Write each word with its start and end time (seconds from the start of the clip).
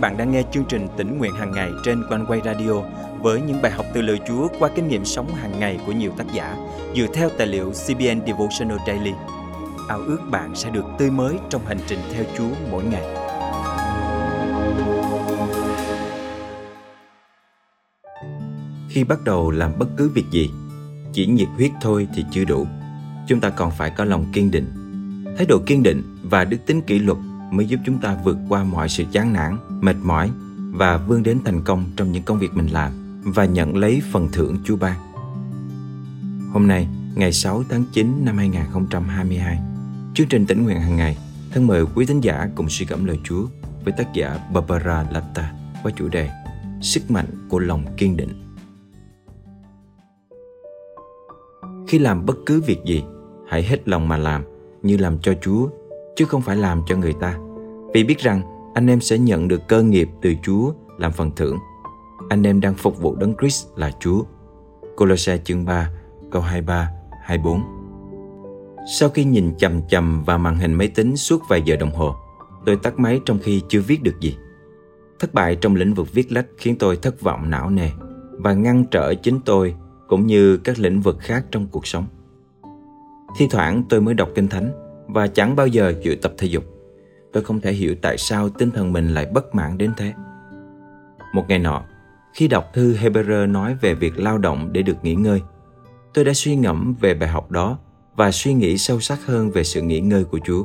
bạn 0.00 0.16
đang 0.16 0.30
nghe 0.30 0.42
chương 0.52 0.64
trình 0.68 0.86
tỉnh 0.96 1.18
nguyện 1.18 1.32
hàng 1.32 1.52
ngày 1.52 1.70
trên 1.84 2.02
quanh 2.10 2.26
quay 2.26 2.40
radio 2.44 2.82
với 3.22 3.40
những 3.40 3.62
bài 3.62 3.72
học 3.72 3.86
từ 3.94 4.02
lời 4.02 4.20
Chúa 4.28 4.48
qua 4.58 4.70
kinh 4.74 4.88
nghiệm 4.88 5.04
sống 5.04 5.34
hàng 5.34 5.60
ngày 5.60 5.80
của 5.86 5.92
nhiều 5.92 6.12
tác 6.16 6.24
giả 6.32 6.56
dựa 6.96 7.06
theo 7.14 7.28
tài 7.38 7.46
liệu 7.46 7.70
CBN 7.70 8.26
Devotional 8.26 8.78
Daily. 8.86 9.12
Ao 9.88 9.98
ước 9.98 10.18
bạn 10.30 10.54
sẽ 10.54 10.70
được 10.70 10.84
tươi 10.98 11.10
mới 11.10 11.36
trong 11.50 11.66
hành 11.66 11.78
trình 11.86 11.98
theo 12.12 12.24
Chúa 12.38 12.48
mỗi 12.70 12.84
ngày. 12.84 13.04
Khi 18.88 19.04
bắt 19.04 19.18
đầu 19.24 19.50
làm 19.50 19.72
bất 19.78 19.88
cứ 19.96 20.10
việc 20.14 20.26
gì, 20.30 20.50
chỉ 21.12 21.26
nhiệt 21.26 21.48
huyết 21.56 21.70
thôi 21.80 22.08
thì 22.14 22.24
chưa 22.30 22.44
đủ. 22.44 22.66
Chúng 23.28 23.40
ta 23.40 23.50
còn 23.50 23.70
phải 23.70 23.90
có 23.90 24.04
lòng 24.04 24.24
kiên 24.32 24.50
định. 24.50 24.66
Thái 25.36 25.46
độ 25.46 25.58
kiên 25.66 25.82
định 25.82 26.02
và 26.22 26.44
đức 26.44 26.58
tính 26.66 26.82
kỷ 26.82 26.98
luật 26.98 27.18
mới 27.50 27.66
giúp 27.66 27.80
chúng 27.86 27.98
ta 27.98 28.16
vượt 28.24 28.38
qua 28.48 28.64
mọi 28.64 28.88
sự 28.88 29.04
chán 29.12 29.32
nản, 29.32 29.56
mệt 29.80 29.96
mỏi 30.02 30.30
và 30.72 30.96
vươn 30.96 31.22
đến 31.22 31.38
thành 31.44 31.64
công 31.64 31.84
trong 31.96 32.12
những 32.12 32.22
công 32.22 32.38
việc 32.38 32.54
mình 32.54 32.66
làm 32.66 32.92
và 33.24 33.44
nhận 33.44 33.76
lấy 33.76 34.02
phần 34.12 34.28
thưởng 34.32 34.58
Chúa 34.64 34.76
ban. 34.76 35.00
Hôm 36.52 36.66
nay, 36.66 36.88
ngày 37.14 37.32
6 37.32 37.64
tháng 37.68 37.84
9 37.92 38.24
năm 38.24 38.36
2022, 38.36 39.58
chương 40.14 40.28
trình 40.28 40.46
tỉnh 40.46 40.64
nguyện 40.64 40.80
hàng 40.80 40.96
ngày 40.96 41.18
thân 41.52 41.66
mời 41.66 41.84
quý 41.94 42.06
thính 42.06 42.20
giả 42.20 42.48
cùng 42.54 42.68
suy 42.68 42.86
gẫm 42.86 43.04
lời 43.04 43.18
Chúa 43.24 43.46
với 43.84 43.94
tác 43.96 44.12
giả 44.12 44.38
Barbara 44.52 45.06
Latta 45.10 45.52
qua 45.82 45.92
chủ 45.96 46.08
đề 46.08 46.30
Sức 46.82 47.10
mạnh 47.10 47.26
của 47.48 47.58
lòng 47.58 47.84
kiên 47.96 48.16
định. 48.16 48.32
Khi 51.88 51.98
làm 51.98 52.26
bất 52.26 52.36
cứ 52.46 52.60
việc 52.60 52.78
gì, 52.86 53.02
hãy 53.48 53.62
hết 53.62 53.88
lòng 53.88 54.08
mà 54.08 54.16
làm 54.16 54.44
như 54.82 54.96
làm 54.96 55.18
cho 55.18 55.34
Chúa 55.42 55.68
chứ 56.16 56.24
không 56.24 56.42
phải 56.42 56.56
làm 56.56 56.82
cho 56.86 56.96
người 56.96 57.14
ta. 57.20 57.38
Vì 57.94 58.04
biết 58.04 58.18
rằng 58.18 58.42
anh 58.74 58.86
em 58.86 59.00
sẽ 59.00 59.18
nhận 59.18 59.48
được 59.48 59.68
cơ 59.68 59.82
nghiệp 59.82 60.08
từ 60.22 60.34
Chúa 60.42 60.72
làm 60.98 61.12
phần 61.12 61.30
thưởng. 61.36 61.58
Anh 62.28 62.46
em 62.46 62.60
đang 62.60 62.74
phục 62.74 63.00
vụ 63.00 63.14
Đấng 63.14 63.34
Christ 63.40 63.66
là 63.76 63.90
Chúa. 64.00 64.22
Colossae 64.96 65.38
chương 65.38 65.64
3, 65.64 65.90
câu 66.30 66.42
23, 66.42 66.90
24 67.22 67.62
Sau 68.98 69.08
khi 69.08 69.24
nhìn 69.24 69.56
chầm 69.56 69.88
chầm 69.88 70.24
vào 70.24 70.38
màn 70.38 70.58
hình 70.58 70.74
máy 70.74 70.88
tính 70.88 71.16
suốt 71.16 71.42
vài 71.48 71.62
giờ 71.62 71.76
đồng 71.76 71.90
hồ, 71.90 72.14
tôi 72.66 72.76
tắt 72.76 72.98
máy 72.98 73.20
trong 73.26 73.38
khi 73.42 73.62
chưa 73.68 73.80
viết 73.80 74.02
được 74.02 74.20
gì. 74.20 74.36
Thất 75.18 75.34
bại 75.34 75.56
trong 75.56 75.74
lĩnh 75.74 75.94
vực 75.94 76.12
viết 76.12 76.32
lách 76.32 76.46
khiến 76.56 76.76
tôi 76.78 76.96
thất 76.96 77.20
vọng 77.20 77.50
não 77.50 77.70
nề 77.70 77.90
và 78.32 78.52
ngăn 78.52 78.84
trở 78.90 79.14
chính 79.14 79.40
tôi 79.44 79.74
cũng 80.08 80.26
như 80.26 80.56
các 80.56 80.78
lĩnh 80.78 81.00
vực 81.00 81.16
khác 81.20 81.44
trong 81.50 81.66
cuộc 81.66 81.86
sống. 81.86 82.06
Thi 83.36 83.46
thoảng 83.50 83.82
tôi 83.88 84.00
mới 84.00 84.14
đọc 84.14 84.28
kinh 84.34 84.48
thánh 84.48 84.70
và 85.08 85.26
chẳng 85.26 85.56
bao 85.56 85.66
giờ 85.66 85.94
chịu 86.02 86.14
tập 86.22 86.32
thể 86.38 86.46
dục. 86.46 86.77
Tôi 87.38 87.44
không 87.44 87.60
thể 87.60 87.72
hiểu 87.72 87.94
tại 88.02 88.18
sao 88.18 88.48
tinh 88.48 88.70
thần 88.70 88.92
mình 88.92 89.14
lại 89.14 89.26
bất 89.26 89.54
mãn 89.54 89.78
đến 89.78 89.90
thế. 89.96 90.12
Một 91.34 91.44
ngày 91.48 91.58
nọ, 91.58 91.84
khi 92.34 92.48
đọc 92.48 92.64
thư 92.74 92.94
Hebrew 92.94 93.52
nói 93.52 93.76
về 93.80 93.94
việc 93.94 94.18
lao 94.18 94.38
động 94.38 94.68
để 94.72 94.82
được 94.82 94.96
nghỉ 95.02 95.14
ngơi, 95.14 95.40
tôi 96.14 96.24
đã 96.24 96.32
suy 96.34 96.56
ngẫm 96.56 96.94
về 97.00 97.14
bài 97.14 97.28
học 97.28 97.50
đó 97.50 97.78
và 98.16 98.30
suy 98.30 98.54
nghĩ 98.54 98.78
sâu 98.78 99.00
sắc 99.00 99.26
hơn 99.26 99.50
về 99.50 99.64
sự 99.64 99.82
nghỉ 99.82 100.00
ngơi 100.00 100.24
của 100.24 100.38
Chúa. 100.44 100.64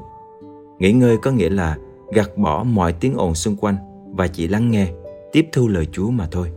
Nghỉ 0.79 0.91
ngơi 0.91 1.17
có 1.17 1.31
nghĩa 1.31 1.49
là 1.49 1.77
gạt 2.13 2.37
bỏ 2.37 2.63
mọi 2.63 2.93
tiếng 2.93 3.13
ồn 3.15 3.35
xung 3.35 3.55
quanh 3.55 3.75
và 4.15 4.27
chỉ 4.27 4.47
lắng 4.47 4.71
nghe, 4.71 4.87
tiếp 5.31 5.49
thu 5.51 5.67
lời 5.67 5.87
Chúa 5.91 6.09
mà 6.09 6.27
thôi. 6.31 6.51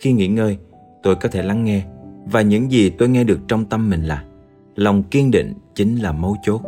Khi 0.00 0.12
nghỉ 0.12 0.28
ngơi, 0.28 0.58
tôi 1.02 1.16
có 1.16 1.28
thể 1.28 1.42
lắng 1.42 1.64
nghe 1.64 1.84
và 2.26 2.42
những 2.42 2.72
gì 2.72 2.90
tôi 2.90 3.08
nghe 3.08 3.24
được 3.24 3.38
trong 3.48 3.64
tâm 3.64 3.90
mình 3.90 4.02
là 4.02 4.24
lòng 4.74 5.02
kiên 5.02 5.30
định 5.30 5.54
chính 5.74 5.96
là 5.96 6.12
mấu 6.12 6.36
chốt. 6.42 6.62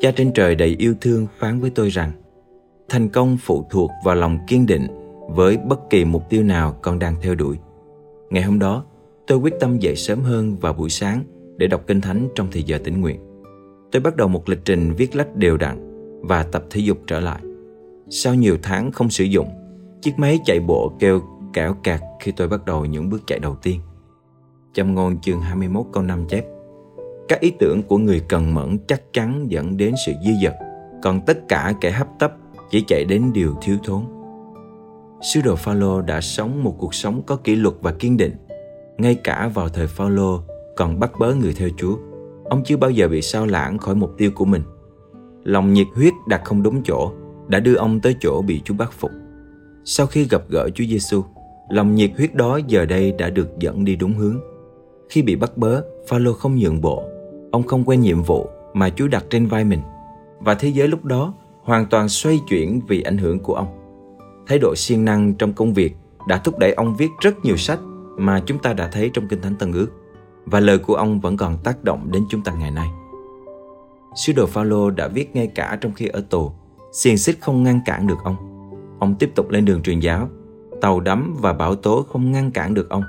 Cha 0.00 0.10
trên 0.16 0.32
trời 0.32 0.54
đầy 0.54 0.76
yêu 0.78 0.94
thương 1.00 1.26
phán 1.38 1.60
với 1.60 1.70
tôi 1.70 1.88
rằng 1.88 2.12
thành 2.88 3.08
công 3.08 3.36
phụ 3.40 3.66
thuộc 3.70 3.90
vào 4.04 4.14
lòng 4.14 4.38
kiên 4.46 4.66
định 4.66 4.86
với 5.28 5.56
bất 5.56 5.90
kỳ 5.90 6.04
mục 6.04 6.22
tiêu 6.30 6.42
nào 6.42 6.78
con 6.82 6.98
đang 6.98 7.14
theo 7.22 7.34
đuổi. 7.34 7.56
Ngày 8.30 8.42
hôm 8.42 8.58
đó, 8.58 8.84
tôi 9.26 9.38
quyết 9.38 9.54
tâm 9.60 9.78
dậy 9.78 9.96
sớm 9.96 10.22
hơn 10.22 10.56
vào 10.56 10.72
buổi 10.72 10.90
sáng 10.90 11.24
để 11.56 11.66
đọc 11.66 11.84
kinh 11.86 12.00
thánh 12.00 12.28
trong 12.34 12.48
thời 12.52 12.62
giờ 12.62 12.78
tĩnh 12.84 13.00
nguyện. 13.00 13.20
Tôi 13.92 14.02
bắt 14.02 14.16
đầu 14.16 14.28
một 14.28 14.48
lịch 14.48 14.64
trình 14.64 14.92
viết 14.92 15.16
lách 15.16 15.36
đều 15.36 15.56
đặn 15.56 15.76
và 16.22 16.42
tập 16.42 16.64
thể 16.70 16.80
dục 16.80 16.98
trở 17.06 17.20
lại. 17.20 17.40
Sau 18.10 18.34
nhiều 18.34 18.56
tháng 18.62 18.92
không 18.92 19.10
sử 19.10 19.24
dụng, 19.24 19.48
chiếc 20.02 20.18
máy 20.18 20.38
chạy 20.44 20.60
bộ 20.60 20.92
kêu 20.98 21.22
cảo 21.52 21.76
cạc 21.82 22.02
khi 22.20 22.32
tôi 22.32 22.48
bắt 22.48 22.64
đầu 22.64 22.84
những 22.84 23.10
bước 23.10 23.22
chạy 23.26 23.38
đầu 23.38 23.56
tiên. 23.62 23.80
Châm 24.72 24.94
ngôn 24.94 25.20
chương 25.20 25.40
21 25.40 25.86
câu 25.92 26.02
5 26.02 26.24
chép 26.28 26.44
các 27.30 27.40
ý 27.40 27.50
tưởng 27.50 27.82
của 27.82 27.98
người 27.98 28.20
cần 28.28 28.54
mẫn 28.54 28.78
chắc 28.86 29.02
chắn 29.12 29.46
dẫn 29.50 29.76
đến 29.76 29.94
sự 30.06 30.12
dư 30.24 30.32
dật, 30.42 30.54
còn 31.02 31.20
tất 31.26 31.48
cả 31.48 31.74
kẻ 31.80 31.90
hấp 31.90 32.06
tấp 32.18 32.32
chỉ 32.70 32.84
chạy 32.86 33.04
đến 33.04 33.32
điều 33.32 33.54
thiếu 33.62 33.76
thốn. 33.84 34.02
Sứ 35.22 35.40
đồ 35.44 35.56
Phaolô 35.56 36.00
đã 36.00 36.20
sống 36.20 36.64
một 36.64 36.74
cuộc 36.78 36.94
sống 36.94 37.22
có 37.26 37.36
kỷ 37.36 37.56
luật 37.56 37.74
và 37.80 37.92
kiên 37.92 38.16
định. 38.16 38.32
Ngay 38.98 39.14
cả 39.14 39.50
vào 39.54 39.68
thời 39.68 39.86
Phaolô 39.86 40.40
còn 40.76 41.00
bắt 41.00 41.12
bớ 41.18 41.34
người 41.34 41.52
theo 41.52 41.68
Chúa, 41.76 41.96
ông 42.44 42.62
chưa 42.64 42.76
bao 42.76 42.90
giờ 42.90 43.08
bị 43.08 43.22
sao 43.22 43.46
lãng 43.46 43.78
khỏi 43.78 43.94
mục 43.94 44.10
tiêu 44.18 44.30
của 44.34 44.44
mình. 44.44 44.62
Lòng 45.44 45.72
nhiệt 45.72 45.86
huyết 45.94 46.12
đặt 46.28 46.40
không 46.44 46.62
đúng 46.62 46.82
chỗ 46.84 47.12
đã 47.48 47.60
đưa 47.60 47.74
ông 47.74 48.00
tới 48.00 48.14
chỗ 48.20 48.42
bị 48.42 48.60
Chúa 48.64 48.74
bắt 48.74 48.92
phục. 48.92 49.10
Sau 49.84 50.06
khi 50.06 50.26
gặp 50.30 50.42
gỡ 50.48 50.70
Chúa 50.74 50.84
Giêsu, 50.84 51.24
lòng 51.68 51.94
nhiệt 51.94 52.10
huyết 52.16 52.34
đó 52.34 52.60
giờ 52.66 52.86
đây 52.86 53.12
đã 53.12 53.30
được 53.30 53.48
dẫn 53.58 53.84
đi 53.84 53.96
đúng 53.96 54.14
hướng. 54.14 54.40
Khi 55.08 55.22
bị 55.22 55.36
bắt 55.36 55.56
bớ, 55.56 55.82
Phaolô 56.08 56.32
không 56.32 56.56
nhượng 56.56 56.80
bộ 56.80 57.09
Ông 57.50 57.62
không 57.62 57.84
quên 57.84 58.00
nhiệm 58.00 58.22
vụ 58.22 58.46
mà 58.74 58.90
Chúa 58.90 59.08
đặt 59.08 59.24
trên 59.30 59.46
vai 59.46 59.64
mình 59.64 59.80
và 60.40 60.54
thế 60.54 60.68
giới 60.68 60.88
lúc 60.88 61.04
đó 61.04 61.34
hoàn 61.62 61.86
toàn 61.86 62.08
xoay 62.08 62.40
chuyển 62.48 62.80
vì 62.88 63.02
ảnh 63.02 63.18
hưởng 63.18 63.38
của 63.38 63.54
ông. 63.54 63.66
Thái 64.46 64.58
độ 64.58 64.74
siêng 64.76 65.04
năng 65.04 65.34
trong 65.34 65.52
công 65.52 65.74
việc 65.74 65.96
đã 66.28 66.36
thúc 66.36 66.58
đẩy 66.58 66.72
ông 66.72 66.96
viết 66.96 67.08
rất 67.20 67.44
nhiều 67.44 67.56
sách 67.56 67.78
mà 68.16 68.42
chúng 68.46 68.58
ta 68.58 68.72
đã 68.72 68.88
thấy 68.92 69.10
trong 69.12 69.28
Kinh 69.28 69.42
Thánh 69.42 69.54
Tân 69.56 69.72
Ước 69.72 69.86
và 70.44 70.60
lời 70.60 70.78
của 70.78 70.94
ông 70.94 71.20
vẫn 71.20 71.36
còn 71.36 71.58
tác 71.64 71.84
động 71.84 72.08
đến 72.12 72.24
chúng 72.28 72.42
ta 72.42 72.52
ngày 72.52 72.70
nay. 72.70 72.88
Sứ 74.16 74.32
đồ 74.32 74.46
Phaolô 74.46 74.90
đã 74.90 75.08
viết 75.08 75.36
ngay 75.36 75.46
cả 75.46 75.78
trong 75.80 75.92
khi 75.92 76.06
ở 76.06 76.24
tù, 76.30 76.52
xiềng 76.92 77.18
xích 77.18 77.36
không 77.40 77.62
ngăn 77.62 77.80
cản 77.84 78.06
được 78.06 78.18
ông. 78.24 78.36
Ông 78.98 79.14
tiếp 79.14 79.30
tục 79.34 79.50
lên 79.50 79.64
đường 79.64 79.82
truyền 79.82 80.00
giáo, 80.00 80.28
tàu 80.80 81.00
đắm 81.00 81.36
và 81.40 81.52
bão 81.52 81.74
tố 81.74 82.06
không 82.12 82.32
ngăn 82.32 82.50
cản 82.50 82.74
được 82.74 82.90
ông. 82.90 83.02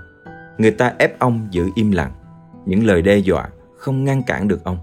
Người 0.57 0.71
ta 0.71 0.93
ép 0.99 1.19
ông 1.19 1.47
giữ 1.51 1.69
im 1.75 1.91
lặng. 1.91 2.11
Những 2.65 2.85
lời 2.85 3.01
đe 3.01 3.17
dọa 3.17 3.49
không 3.81 4.03
ngăn 4.03 4.23
cản 4.23 4.47
được 4.47 4.63
ông. 4.63 4.77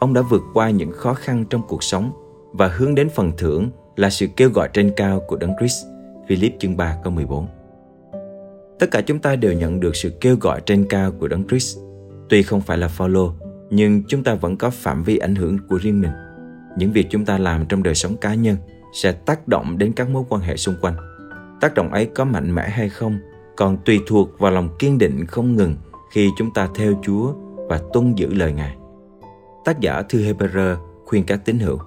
Ông 0.00 0.14
đã 0.14 0.22
vượt 0.22 0.42
qua 0.54 0.70
những 0.70 0.92
khó 0.92 1.14
khăn 1.14 1.44
trong 1.50 1.62
cuộc 1.68 1.82
sống 1.82 2.12
và 2.52 2.68
hướng 2.68 2.94
đến 2.94 3.08
phần 3.08 3.32
thưởng 3.38 3.70
là 3.96 4.10
sự 4.10 4.26
kêu 4.36 4.50
gọi 4.50 4.68
trên 4.72 4.92
cao 4.96 5.20
của 5.28 5.36
Đấng 5.36 5.52
Christ. 5.58 5.86
Philip 6.28 6.52
chương 6.58 6.76
3 6.76 6.96
câu 7.04 7.12
14 7.12 7.46
Tất 8.78 8.90
cả 8.90 9.00
chúng 9.00 9.18
ta 9.18 9.36
đều 9.36 9.52
nhận 9.52 9.80
được 9.80 9.96
sự 9.96 10.12
kêu 10.20 10.36
gọi 10.40 10.60
trên 10.66 10.86
cao 10.88 11.12
của 11.12 11.28
Đấng 11.28 11.48
Christ. 11.48 11.78
Tuy 12.28 12.42
không 12.42 12.60
phải 12.60 12.78
là 12.78 12.90
follow, 12.98 13.32
nhưng 13.70 14.02
chúng 14.08 14.24
ta 14.24 14.34
vẫn 14.34 14.56
có 14.56 14.70
phạm 14.70 15.02
vi 15.02 15.18
ảnh 15.18 15.34
hưởng 15.34 15.58
của 15.68 15.76
riêng 15.76 16.00
mình. 16.00 16.12
Những 16.78 16.92
việc 16.92 17.06
chúng 17.10 17.24
ta 17.24 17.38
làm 17.38 17.66
trong 17.66 17.82
đời 17.82 17.94
sống 17.94 18.16
cá 18.16 18.34
nhân 18.34 18.56
sẽ 18.94 19.12
tác 19.12 19.48
động 19.48 19.78
đến 19.78 19.92
các 19.92 20.08
mối 20.08 20.24
quan 20.28 20.42
hệ 20.42 20.56
xung 20.56 20.74
quanh. 20.80 20.96
Tác 21.60 21.74
động 21.74 21.92
ấy 21.92 22.06
có 22.06 22.24
mạnh 22.24 22.54
mẽ 22.54 22.68
hay 22.68 22.88
không 22.88 23.18
còn 23.56 23.78
tùy 23.84 24.00
thuộc 24.06 24.38
vào 24.38 24.52
lòng 24.52 24.68
kiên 24.78 24.98
định 24.98 25.26
không 25.26 25.56
ngừng 25.56 25.76
khi 26.10 26.28
chúng 26.38 26.54
ta 26.54 26.68
theo 26.74 27.00
Chúa 27.02 27.34
và 27.70 27.80
tuân 27.92 28.14
giữ 28.14 28.34
lời 28.34 28.52
Ngài. 28.52 28.76
Tác 29.64 29.80
giả 29.80 30.02
thư 30.02 30.18
Hebrew 30.18 30.76
khuyên 31.06 31.24
các 31.26 31.44
tín 31.44 31.58
hữu 31.58 31.78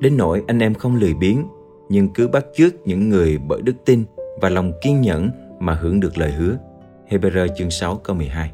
Đến 0.00 0.16
nỗi 0.16 0.42
anh 0.46 0.58
em 0.58 0.74
không 0.74 0.96
lười 0.96 1.14
biếng 1.14 1.44
nhưng 1.88 2.08
cứ 2.08 2.28
bắt 2.28 2.46
chước 2.56 2.86
những 2.86 3.08
người 3.08 3.38
bởi 3.38 3.62
đức 3.62 3.72
tin 3.84 4.04
và 4.40 4.48
lòng 4.48 4.72
kiên 4.82 5.00
nhẫn 5.00 5.30
mà 5.60 5.74
hưởng 5.74 6.00
được 6.00 6.18
lời 6.18 6.32
hứa. 6.32 6.56
Hebrew 7.08 7.48
chương 7.56 7.70
6 7.70 7.96
câu 7.96 8.16
12 8.16 8.52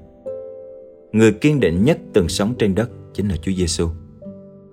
Người 1.12 1.32
kiên 1.32 1.60
định 1.60 1.84
nhất 1.84 1.98
từng 2.12 2.28
sống 2.28 2.54
trên 2.58 2.74
đất 2.74 2.90
chính 3.14 3.28
là 3.28 3.36
Chúa 3.36 3.52
Giêsu. 3.52 3.88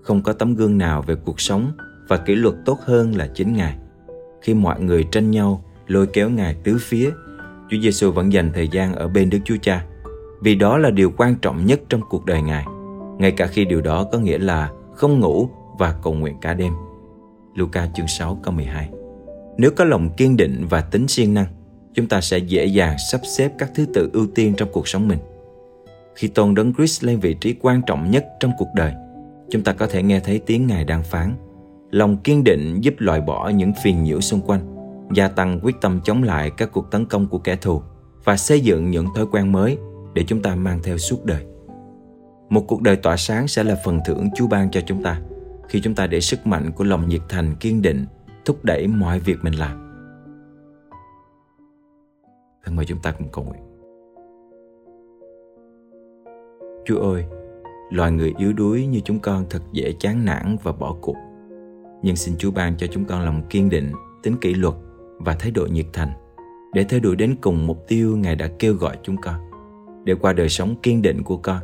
Không 0.02 0.24
có 0.24 0.34
tấm 0.34 0.56
gương 0.56 0.78
nào 0.78 1.02
về 1.02 1.16
cuộc 1.26 1.41
sống 1.41 1.72
và 2.08 2.18
kỷ 2.18 2.35
luật 2.35 2.56
tốt 2.66 2.78
hơn 2.85 3.16
là 3.16 3.28
chính 3.34 3.53
Ngài. 3.53 3.78
Khi 4.41 4.53
mọi 4.53 4.82
người 4.82 5.06
tranh 5.12 5.32
nhau 5.32 5.66
lôi 5.88 6.08
kéo 6.08 6.29
Ngài 6.29 6.56
tứ 6.64 6.78
phía, 6.79 7.12
Chúa 7.70 7.78
Giêsu 7.82 8.12
vẫn 8.12 8.34
dành 8.34 8.52
thời 8.53 8.68
gian 8.68 8.94
ở 8.94 9.08
bên 9.08 9.29
Đức 9.29 9.40
Chúa 9.46 9.58
Cha 9.62 9.85
vì 10.41 10.55
đó 10.55 10.78
là 10.78 10.90
điều 10.90 11.11
quan 11.17 11.35
trọng 11.35 11.66
nhất 11.66 11.82
trong 11.90 12.02
cuộc 12.09 12.26
đời 12.26 12.41
Ngài, 12.41 12.66
ngay 13.17 13.32
cả 13.32 13.47
khi 13.47 13.66
điều 13.66 13.82
đó 13.82 14.08
có 14.11 14.20
nghĩa 14.20 14.37
là 14.37 14.72
không 14.93 15.20
ngủ 15.20 15.49
và 15.78 15.96
cầu 16.03 16.14
nguyện 16.14 16.35
cả 16.41 16.53
đêm. 16.53 16.73
Luca 17.55 17.87
chương 17.96 18.08
6 18.08 18.40
câu 18.43 18.53
12 18.53 18.90
Nếu 19.58 19.72
có 19.72 19.84
lòng 19.84 20.09
kiên 20.17 20.37
định 20.37 20.66
và 20.70 20.82
tính 20.82 21.08
siêng 21.08 21.34
năng, 21.34 21.47
chúng 21.93 22.08
ta 22.08 22.22
sẽ 22.22 22.37
dễ 22.37 22.66
dàng 22.66 22.97
sắp 23.11 23.22
xếp 23.37 23.52
các 23.58 23.72
thứ 23.76 23.85
tự 23.93 24.09
ưu 24.14 24.28
tiên 24.35 24.53
trong 24.58 24.70
cuộc 24.72 24.87
sống 24.87 25.08
mình. 25.08 25.20
Khi 26.16 26.28
tôn 26.28 26.55
đấng 26.55 26.73
Christ 26.73 27.03
lên 27.03 27.20
vị 27.20 27.34
trí 27.34 27.55
quan 27.61 27.81
trọng 27.88 28.11
nhất 28.11 28.26
trong 28.40 28.52
cuộc 28.58 28.70
đời, 28.76 28.93
chúng 29.49 29.64
ta 29.64 29.73
có 29.73 29.88
thể 29.88 30.03
nghe 30.03 30.20
thấy 30.20 30.40
tiếng 30.46 30.67
Ngài 30.67 30.84
đang 30.84 31.03
phán. 31.03 31.35
Lòng 31.91 32.17
kiên 32.17 32.43
định 32.43 32.81
giúp 32.81 32.93
loại 32.97 33.22
bỏ 33.22 33.49
những 33.49 33.72
phiền 33.84 34.03
nhiễu 34.03 34.22
xung 34.22 34.41
quanh, 34.41 34.76
gia 35.14 35.28
tăng 35.28 35.59
quyết 35.64 35.76
tâm 35.81 35.99
chống 36.03 36.23
lại 36.23 36.52
các 36.58 36.70
cuộc 36.72 36.91
tấn 36.91 37.05
công 37.05 37.28
của 37.28 37.38
kẻ 37.38 37.55
thù 37.55 37.81
và 38.23 38.38
xây 38.38 38.61
dựng 38.61 38.91
những 38.91 39.08
thói 39.16 39.26
quen 39.31 39.52
mới 39.52 39.78
để 40.16 40.23
chúng 40.28 40.41
ta 40.41 40.56
mang 40.56 40.79
theo 40.84 40.97
suốt 40.97 41.26
đời. 41.26 41.46
Một 42.50 42.62
cuộc 42.67 42.82
đời 42.82 42.96
tỏa 42.96 43.17
sáng 43.17 43.47
sẽ 43.47 43.64
là 43.64 43.82
phần 43.85 44.00
thưởng 44.06 44.29
Chúa 44.35 44.47
ban 44.47 44.72
cho 44.72 44.82
chúng 44.82 45.03
ta 45.03 45.22
khi 45.70 45.82
chúng 45.82 45.96
ta 45.96 46.08
để 46.08 46.22
sức 46.22 46.47
mạnh 46.47 46.72
của 46.76 46.84
lòng 46.84 47.09
nhiệt 47.09 47.22
thành 47.29 47.56
kiên 47.59 47.82
định, 47.82 48.06
thúc 48.46 48.66
đẩy 48.66 48.88
mọi 48.88 49.20
việc 49.20 49.38
mình 49.41 49.53
làm. 49.53 49.85
Thân 52.64 52.76
mời 52.76 52.85
chúng 52.85 53.00
ta 53.03 53.12
cùng 53.12 53.28
cầu 53.32 53.46
nguyện. 53.46 53.62
Chúa 56.85 57.00
ơi, 57.00 57.26
loài 57.91 58.12
người 58.12 58.34
yếu 58.38 58.53
đuối 58.53 58.85
như 58.85 59.00
chúng 59.00 59.20
con 59.20 59.46
thật 59.50 59.62
dễ 59.72 59.94
chán 60.00 60.26
nản 60.26 60.58
và 60.64 60.72
bỏ 60.72 60.96
cuộc. 61.02 61.16
Nhưng 62.02 62.16
xin 62.16 62.35
chúa 62.38 62.52
ban 62.52 62.78
cho 62.78 62.88
chúng 62.88 63.06
con 63.06 63.22
lòng 63.22 63.41
kiên 63.50 63.70
định, 63.70 63.91
tính 64.23 64.38
kỷ 64.41 64.53
luật 64.53 64.73
và 65.17 65.35
thái 65.40 65.52
độ 65.52 65.67
nhiệt 65.72 65.85
thành 65.94 66.09
để 66.73 66.84
theo 66.84 67.00
đuổi 67.00 67.16
đến 67.16 67.35
cùng 67.41 67.67
mục 67.67 67.85
tiêu 67.88 68.17
ngài 68.17 68.35
đã 68.35 68.50
kêu 68.59 68.73
gọi 68.73 68.97
chúng 69.03 69.17
con 69.22 69.54
để 70.05 70.16
qua 70.16 70.34
đời 70.34 70.49
sống 70.49 70.75
kiên 70.84 71.02
định 71.02 71.23
của 71.23 71.37
con 71.37 71.59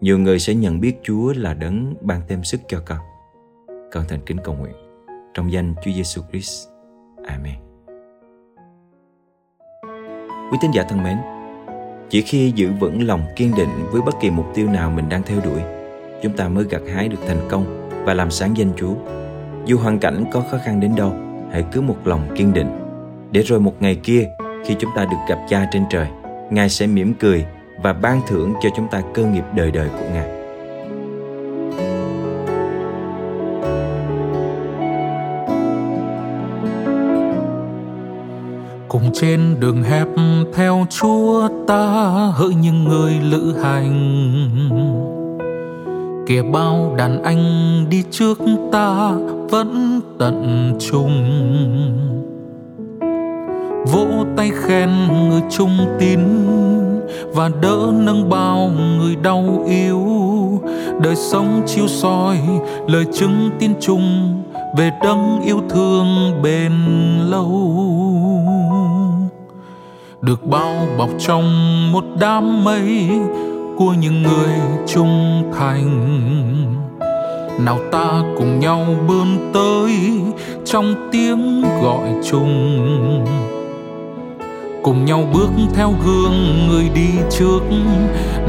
nhiều 0.00 0.18
người 0.18 0.38
sẽ 0.38 0.54
nhận 0.54 0.80
biết 0.80 0.94
chúa 1.02 1.32
là 1.36 1.54
đấng 1.54 1.94
ban 2.00 2.20
thêm 2.28 2.44
sức 2.44 2.60
cho 2.68 2.80
con 2.86 2.98
con 3.92 4.04
thành 4.08 4.20
kính 4.26 4.36
cầu 4.44 4.54
nguyện 4.54 4.74
trong 5.34 5.52
danh 5.52 5.74
Chúa 5.84 5.90
Giêsu 5.96 6.22
Christ. 6.30 6.68
Amen. 7.26 7.54
Quý 10.50 10.58
tín 10.60 10.70
giả 10.70 10.82
thân 10.82 11.02
mến, 11.02 11.16
chỉ 12.10 12.22
khi 12.22 12.52
giữ 12.54 12.70
vững 12.80 13.06
lòng 13.06 13.22
kiên 13.36 13.52
định 13.56 13.68
với 13.90 14.02
bất 14.02 14.14
kỳ 14.20 14.30
mục 14.30 14.46
tiêu 14.54 14.68
nào 14.68 14.90
mình 14.90 15.08
đang 15.08 15.22
theo 15.22 15.40
đuổi, 15.44 15.60
chúng 16.22 16.36
ta 16.36 16.48
mới 16.48 16.64
gặt 16.70 16.82
hái 16.94 17.08
được 17.08 17.18
thành 17.26 17.48
công 17.50 17.90
và 18.04 18.14
làm 18.14 18.30
sáng 18.30 18.56
danh 18.56 18.72
Chúa. 18.76 18.94
Dù 19.66 19.78
hoàn 19.78 19.98
cảnh 19.98 20.24
có 20.32 20.40
khó 20.50 20.58
khăn 20.64 20.80
đến 20.80 20.92
đâu, 20.96 21.12
hãy 21.50 21.64
cứ 21.72 21.80
một 21.80 21.96
lòng 22.04 22.28
kiên 22.36 22.52
định, 22.52 22.70
để 23.30 23.42
rồi 23.42 23.60
một 23.60 23.74
ngày 23.80 23.96
kia 24.02 24.28
khi 24.64 24.76
chúng 24.78 24.90
ta 24.96 25.04
được 25.04 25.16
gặp 25.28 25.46
Cha 25.48 25.68
trên 25.72 25.84
trời, 25.90 26.06
Ngài 26.50 26.68
sẽ 26.68 26.86
mỉm 26.86 27.14
cười 27.14 27.46
và 27.84 27.92
ban 27.92 28.20
thưởng 28.26 28.54
cho 28.62 28.68
chúng 28.76 28.88
ta 28.88 29.02
cơ 29.14 29.24
nghiệp 29.24 29.44
đời 29.54 29.70
đời 29.70 29.88
của 29.88 30.04
Ngài. 30.14 30.28
cùng 38.88 39.10
trên 39.12 39.60
đường 39.60 39.82
hẹp 39.82 40.08
theo 40.54 40.86
chúa 40.90 41.48
ta 41.66 41.86
hỡi 42.34 42.54
những 42.54 42.84
người 42.84 43.12
lữ 43.22 43.54
hành 43.62 44.20
kìa 46.26 46.42
bao 46.42 46.94
đàn 46.98 47.22
anh 47.22 47.40
đi 47.90 48.04
trước 48.10 48.38
ta 48.72 49.12
vẫn 49.50 50.00
tận 50.18 50.72
trung 50.80 51.24
vỗ 53.92 54.06
tay 54.36 54.50
khen 54.54 54.90
người 55.28 55.42
trung 55.50 55.78
tín 55.98 56.20
và 57.32 57.50
đỡ 57.62 57.92
nâng 57.92 58.28
bao 58.30 58.70
người 58.98 59.16
đau 59.16 59.64
yếu. 59.68 60.00
Đời 61.00 61.16
sống 61.16 61.62
chiếu 61.66 61.88
soi, 61.88 62.38
lời 62.88 63.04
chứng 63.12 63.50
tin 63.58 63.72
chung 63.80 64.42
về 64.76 64.90
đấng 65.02 65.40
yêu 65.44 65.60
thương 65.70 66.06
bền 66.42 66.72
lâu. 67.30 67.80
Được 70.20 70.46
bao 70.46 70.86
bọc 70.98 71.10
trong 71.18 71.44
một 71.92 72.04
đám 72.20 72.64
mây 72.64 73.08
của 73.76 73.94
những 74.00 74.22
người 74.22 74.54
trung 74.86 75.42
thành. 75.58 75.90
Nào 77.64 77.78
ta 77.92 78.22
cùng 78.38 78.60
nhau 78.60 78.86
bươn 79.08 79.52
tới 79.54 79.92
trong 80.64 80.94
tiếng 81.12 81.64
gọi 81.82 82.08
chung 82.30 82.80
cùng 84.84 85.04
nhau 85.04 85.28
bước 85.32 85.50
theo 85.74 85.94
gương 86.04 86.68
người 86.68 86.88
đi 86.94 87.08
trước. 87.30 87.60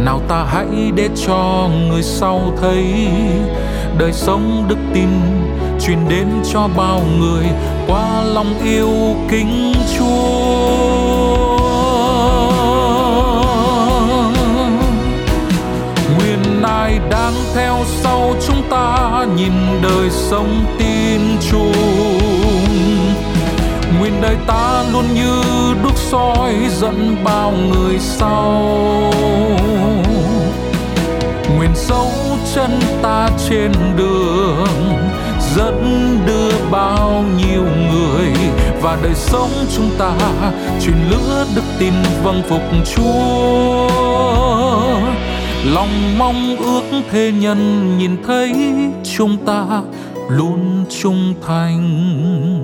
Nào 0.05 0.21
ta 0.27 0.45
hãy 0.49 0.91
để 0.95 1.09
cho 1.27 1.69
người 1.89 2.03
sau 2.03 2.53
thấy 2.61 3.07
đời 3.97 4.13
sống 4.13 4.65
đức 4.67 4.77
tin 4.93 5.09
truyền 5.81 5.97
đến 6.09 6.27
cho 6.53 6.69
bao 6.77 7.01
người 7.19 7.45
qua 7.87 8.23
lòng 8.23 8.53
yêu 8.63 9.15
kính 9.29 9.73
chúa. 9.97 11.05
Nguyên 16.17 16.63
ai 16.63 16.99
đang 17.09 17.33
theo 17.55 17.77
sau 17.85 18.33
chúng 18.47 18.61
ta 18.69 19.25
nhìn 19.37 19.53
đời 19.83 20.09
sống 20.09 20.65
tin 20.79 21.21
Chúa 21.51 22.24
đời 24.21 24.35
ta 24.47 24.83
luôn 24.93 25.05
như 25.13 25.41
đuốc 25.83 25.97
soi 25.97 26.53
dẫn 26.69 27.15
bao 27.23 27.51
người 27.51 27.99
sau. 27.99 29.13
Nguyện 31.57 31.71
dấu 31.75 32.11
chân 32.55 32.79
ta 33.01 33.29
trên 33.49 33.71
đường 33.97 34.67
dẫn 35.55 36.19
đưa 36.25 36.51
bao 36.71 37.23
nhiêu 37.37 37.63
người 37.91 38.33
và 38.81 38.97
đời 39.03 39.15
sống 39.15 39.49
chúng 39.75 39.89
ta. 39.97 40.11
Truyền 40.81 40.95
lửa 41.09 41.45
đức 41.55 41.63
tin 41.79 41.93
vâng 42.23 42.41
phục 42.49 42.61
Chúa. 42.95 43.89
Lòng 45.65 46.17
mong 46.17 46.55
ước 46.57 47.01
thế 47.11 47.31
nhân 47.39 47.91
nhìn 47.97 48.23
thấy 48.27 48.53
chúng 49.17 49.37
ta 49.37 49.81
luôn 50.29 50.85
trung 51.01 51.33
thành. 51.47 52.54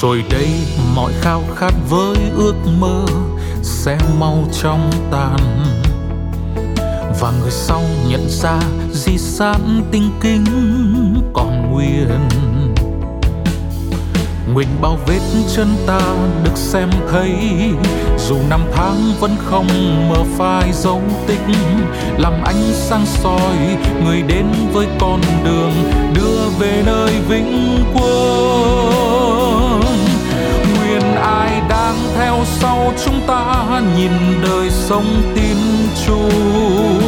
Rồi 0.00 0.24
đây 0.30 0.48
mọi 0.94 1.12
khao 1.20 1.42
khát 1.56 1.74
với 1.88 2.16
ước 2.36 2.54
mơ 2.78 3.04
sẽ 3.62 3.98
mau 4.18 4.44
trong 4.62 4.90
tàn 5.10 5.38
và 7.20 7.32
người 7.40 7.50
sau 7.50 7.82
nhận 8.08 8.28
ra 8.28 8.60
di 8.92 9.18
sản 9.18 9.82
tinh 9.92 10.10
kính 10.20 10.44
còn 11.32 11.72
nguyên. 11.72 12.28
Nguyện 14.54 14.68
bao 14.80 14.98
vết 15.06 15.20
chân 15.56 15.68
ta 15.86 16.00
được 16.44 16.56
xem 16.56 16.90
thấy, 17.10 17.34
dù 18.28 18.36
năm 18.50 18.60
tháng 18.74 19.12
vẫn 19.20 19.36
không 19.44 19.66
mờ 20.08 20.24
phai 20.38 20.72
dấu 20.72 21.02
tích, 21.26 21.56
làm 22.18 22.32
ánh 22.44 22.72
sáng 22.72 23.06
soi 23.06 23.76
người 24.04 24.22
đến 24.22 24.46
với 24.72 24.86
con 25.00 25.20
đường 25.44 25.72
đưa 26.14 26.48
về 26.58 26.82
nơi 26.86 27.12
vĩnh 27.28 27.78
quang 27.94 29.47
sau 32.60 32.92
chúng 33.04 33.20
ta 33.26 33.64
nhìn 33.96 34.12
đời 34.42 34.70
sống 34.70 35.22
tin 35.34 35.56
chung? 36.06 37.02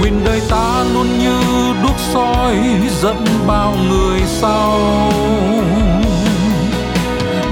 Nguyện 0.00 0.20
đời 0.24 0.40
ta 0.50 0.84
luôn 0.94 1.18
như 1.18 1.40
đuốc 1.82 1.98
soi 1.98 2.56
dẫn 3.00 3.24
bao 3.46 3.76
người 3.88 4.20
sau. 4.26 4.78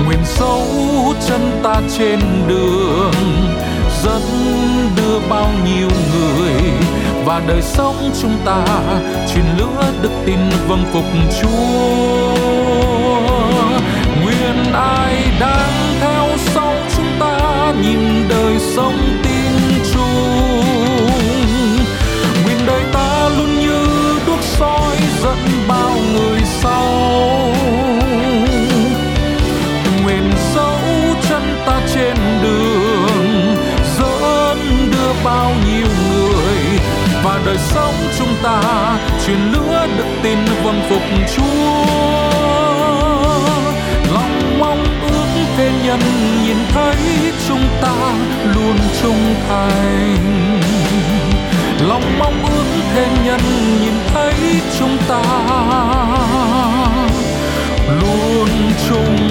Nguyện 0.07 0.21
dấu 0.39 0.67
chân 1.29 1.61
ta 1.63 1.81
trên 1.99 2.21
đường, 2.49 3.13
dẫn 4.05 4.23
đưa 4.97 5.19
bao 5.29 5.51
nhiêu 5.65 5.89
người. 5.89 6.53
Và 7.25 7.43
đời 7.49 7.63
sống 7.63 8.11
chúng 8.23 8.37
ta, 8.45 8.65
truyền 9.35 9.45
lửa 9.59 9.93
đức 10.03 10.11
tin 10.27 10.39
vâng 10.69 10.85
phục 10.93 11.05
Chúa. 11.41 12.48
Sống 18.77 19.19
tin 19.23 19.83
chung. 19.95 20.63
Nguyện 22.45 22.59
đời 22.67 22.83
ta 22.93 23.29
luôn 23.39 23.61
như 23.61 23.87
đuốc 24.27 24.43
soi 24.43 24.97
dẫn 25.23 25.39
bao 25.69 25.97
người 26.13 26.41
sau. 26.45 26.85
Mềm 30.07 30.31
dấu 30.55 30.79
chân 31.29 31.43
ta 31.67 31.81
trên 31.95 32.17
đường, 32.43 33.57
dẫn 33.99 34.59
đưa 34.93 35.13
bao 35.25 35.53
nhiêu 35.67 35.87
người. 36.11 36.79
Và 37.25 37.41
đời 37.47 37.59
sống 37.59 37.95
chúng 38.19 38.35
ta, 38.43 38.63
truyền 39.27 39.39
lửa 39.53 39.87
đức 39.99 40.07
tin 40.23 40.39
vâng 40.65 40.83
phục 40.89 41.03
Chúa. 41.37 42.68
Nhân 45.89 46.01
nhìn 46.45 46.57
thấy 46.73 46.97
chúng 47.49 47.69
ta 47.83 48.15
luôn 48.55 48.77
trung 49.03 49.35
thành. 49.49 50.61
Lòng 51.89 52.03
mong 52.19 52.45
ước 52.45 52.65
thêm 52.95 53.09
nhân 53.25 53.41
nhìn 53.81 53.95
thấy 54.15 54.35
chúng 54.79 54.99
ta 55.09 55.23
luôn 58.01 58.49
trung 58.89 59.28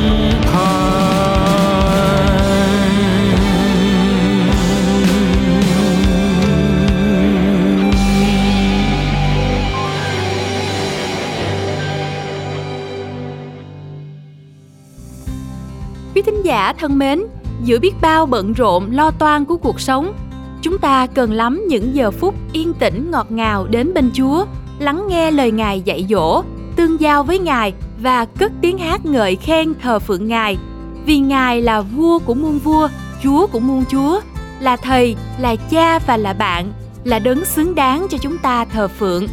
giả 16.48 16.74
thân 16.74 17.00
mến, 17.00 17.24
giữa 17.64 17.80
biết 17.80 17.94
bao 18.02 18.26
bận 18.26 18.54
rộn 18.54 18.92
lo 18.92 19.12
toan 19.12 19.46
của 19.46 19.58
cuộc 19.58 19.80
sống 19.80 20.14
chúng 20.62 20.78
ta 20.78 21.08
cần 21.08 21.32
lắm 21.32 21.66
những 21.68 21.96
giờ 21.96 22.12
phút 22.12 22.36
yên 22.54 22.74
tĩnh 22.74 23.12
ngọt 23.12 23.32
ngào 23.32 23.68
đến 23.68 23.94
bên 23.94 24.12
chúa 24.14 24.46
lắng 24.80 25.04
nghe 25.08 25.32
lời 25.32 25.52
ngài 25.52 25.82
dạy 25.82 26.06
dỗ 26.10 26.44
tương 26.76 27.02
giao 27.02 27.24
với 27.24 27.40
ngài 27.40 27.74
và 28.02 28.26
cất 28.26 28.52
tiếng 28.62 28.78
hát 28.78 29.06
ngợi 29.06 29.36
khen 29.36 29.74
thờ 29.82 30.00
phượng 30.00 30.28
ngài. 30.28 30.58
Vì 31.06 31.20
ngài 31.20 31.62
là 31.62 31.82
vua 31.82 32.20
của 32.20 32.34
muôn 32.34 32.60
vua 32.60 32.90
chúa 33.24 33.48
của 33.48 33.60
muôn 33.60 33.84
chúa 33.90 34.22
là 34.60 34.78
thầy 34.78 35.16
là 35.40 35.56
cha 35.56 36.00
và 36.00 36.18
là 36.18 36.34
bạn 36.34 36.74
là 37.04 37.20
đấng 37.20 37.46
xứng 37.46 37.76
đáng 37.76 38.08
cho 38.10 38.18
chúng 38.18 38.38
ta 38.38 38.66
thờ 38.66 38.88
phượng. 38.88 39.28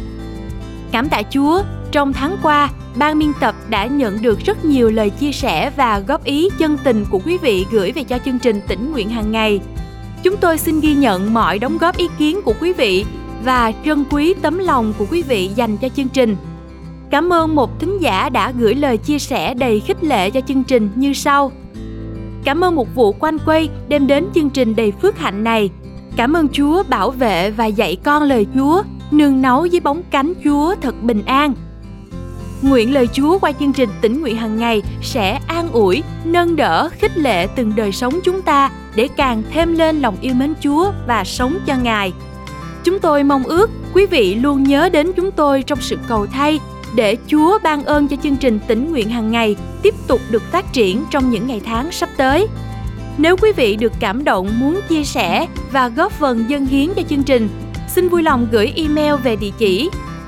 Cảm 0.91 1.09
tạ 1.09 1.21
chúa 1.29 1.61
trong 1.95 2.13
tháng 2.13 2.37
qua 2.43 2.69
ban 2.95 3.19
biên 3.19 3.31
tập 3.39 3.55
đã 3.69 3.85
nhận 3.85 4.21
được 4.21 4.39
rất 4.39 4.65
nhiều 4.65 4.89
lời 4.89 5.09
chia 5.09 5.31
sẻ 5.31 5.71
và 5.75 5.99
góp 5.99 6.23
ý 6.23 6.49
chân 6.57 6.77
tình 6.83 7.05
của 7.09 7.19
quý 7.25 7.37
vị 7.37 7.65
gửi 7.71 7.91
về 7.91 8.03
cho 8.03 8.17
chương 8.25 8.39
trình 8.39 8.61
tỉnh 8.67 8.91
nguyện 8.91 9.09
hàng 9.09 9.31
ngày 9.31 9.59
chúng 10.23 10.37
tôi 10.37 10.57
xin 10.57 10.79
ghi 10.79 10.93
nhận 10.95 11.33
mọi 11.33 11.59
đóng 11.59 11.77
góp 11.77 11.97
ý 11.97 12.07
kiến 12.17 12.41
của 12.41 12.53
quý 12.61 12.73
vị 12.73 13.05
và 13.43 13.71
trân 13.85 14.03
quý 14.11 14.33
tấm 14.41 14.57
lòng 14.57 14.93
của 14.97 15.05
quý 15.11 15.21
vị 15.21 15.49
dành 15.55 15.77
cho 15.77 15.89
chương 15.89 16.07
trình 16.07 16.35
cảm 17.09 17.33
ơn 17.33 17.55
một 17.55 17.79
thính 17.79 18.01
giả 18.01 18.29
đã 18.29 18.51
gửi 18.51 18.75
lời 18.75 18.97
chia 18.97 19.19
sẻ 19.19 19.53
đầy 19.53 19.79
khích 19.79 20.03
lệ 20.03 20.29
cho 20.29 20.41
chương 20.41 20.63
trình 20.63 20.89
như 20.95 21.13
sau 21.13 21.51
Cảm 22.43 22.63
ơn 22.63 22.75
một 22.75 22.95
vụ 22.95 23.11
quanh 23.11 23.37
quay 23.45 23.69
đem 23.87 24.07
đến 24.07 24.25
chương 24.35 24.49
trình 24.49 24.75
đầy 24.75 24.91
phước 24.91 25.17
hạnh 25.17 25.43
này. 25.43 25.69
Cảm 26.15 26.33
ơn 26.33 26.47
Chúa 26.49 26.83
bảo 26.83 27.11
vệ 27.11 27.51
và 27.51 27.65
dạy 27.65 27.97
con 28.03 28.23
lời 28.23 28.47
Chúa, 28.55 28.83
nương 29.11 29.41
náu 29.41 29.65
dưới 29.65 29.79
bóng 29.79 30.01
cánh 30.11 30.33
Chúa 30.43 30.75
thật 30.81 30.95
bình 31.03 31.21
an. 31.25 31.53
Nguyện 32.61 32.93
lời 32.93 33.07
Chúa 33.13 33.39
qua 33.39 33.51
chương 33.51 33.73
trình 33.73 33.89
tỉnh 34.01 34.21
nguyện 34.21 34.37
hàng 34.37 34.57
ngày 34.57 34.81
sẽ 35.01 35.39
an 35.47 35.71
ủi, 35.71 36.03
nâng 36.23 36.55
đỡ, 36.55 36.89
khích 36.99 37.17
lệ 37.17 37.47
từng 37.55 37.75
đời 37.75 37.91
sống 37.91 38.19
chúng 38.23 38.41
ta 38.41 38.71
để 38.95 39.07
càng 39.17 39.43
thêm 39.51 39.73
lên 39.73 40.01
lòng 40.01 40.17
yêu 40.21 40.33
mến 40.33 40.53
Chúa 40.63 40.91
và 41.07 41.23
sống 41.23 41.57
cho 41.67 41.75
Ngài. 41.83 42.13
Chúng 42.83 42.99
tôi 42.99 43.23
mong 43.23 43.43
ước 43.43 43.69
quý 43.93 44.05
vị 44.05 44.35
luôn 44.35 44.63
nhớ 44.63 44.89
đến 44.89 45.11
chúng 45.15 45.31
tôi 45.31 45.63
trong 45.63 45.81
sự 45.81 45.97
cầu 46.07 46.25
thay 46.27 46.59
để 46.95 47.17
Chúa 47.27 47.59
ban 47.63 47.85
ơn 47.85 48.07
cho 48.07 48.15
chương 48.23 48.37
trình 48.37 48.59
tỉnh 48.67 48.91
nguyện 48.91 49.09
hàng 49.09 49.31
ngày 49.31 49.55
tiếp 49.81 49.95
tục 50.07 50.21
được 50.29 50.43
phát 50.51 50.73
triển 50.73 51.03
trong 51.11 51.29
những 51.29 51.47
ngày 51.47 51.61
tháng 51.65 51.91
sắp 51.91 52.09
tới. 52.17 52.47
Nếu 53.17 53.37
quý 53.37 53.51
vị 53.51 53.75
được 53.75 53.93
cảm 53.99 54.23
động 54.23 54.59
muốn 54.59 54.79
chia 54.89 55.03
sẻ 55.03 55.47
và 55.71 55.87
góp 55.87 56.11
phần 56.11 56.49
dân 56.49 56.65
hiến 56.65 56.89
cho 56.95 57.01
chương 57.09 57.23
trình, 57.23 57.49
xin 57.87 58.09
vui 58.09 58.23
lòng 58.23 58.47
gửi 58.51 58.73
email 58.75 59.15
về 59.23 59.35
địa 59.35 59.51
chỉ 59.57 59.89